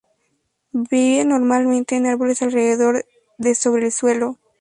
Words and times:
Viven 0.91 1.29
normalmente 1.29 1.95
en 1.95 2.07
árboles, 2.07 2.41
alrededor 2.41 3.05
de 3.37 3.53
sobre 3.53 3.85
el 3.85 3.91
suelo. 3.91 4.39